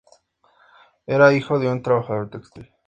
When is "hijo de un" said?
1.31-1.83